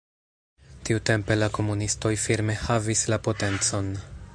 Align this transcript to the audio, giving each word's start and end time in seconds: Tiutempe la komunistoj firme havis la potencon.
Tiutempe 0.89 1.37
la 1.41 1.49
komunistoj 1.59 2.13
firme 2.25 2.59
havis 2.67 3.09
la 3.15 3.23
potencon. 3.29 3.95